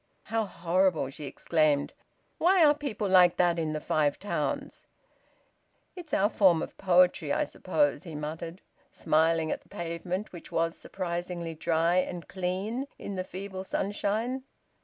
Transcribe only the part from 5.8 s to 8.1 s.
"It's our form of poetry, I suppose,"